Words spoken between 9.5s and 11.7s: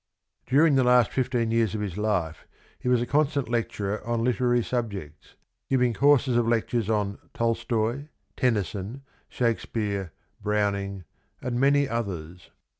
speare, Browning, and